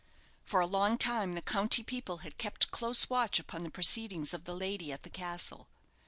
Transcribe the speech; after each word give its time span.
For 0.41 0.61
a 0.61 0.65
long 0.65 0.97
time 0.97 1.35
the 1.35 1.43
county 1.43 1.83
people 1.83 2.21
had 2.25 2.39
kept 2.39 2.71
close 2.71 3.07
watch 3.07 3.37
upon 3.37 3.61
the 3.61 3.69
proceedings 3.69 4.33
of 4.33 4.45
the 4.45 4.55
lady 4.55 4.91
at 4.91 5.03
the 5.03 5.11
castle. 5.11 5.67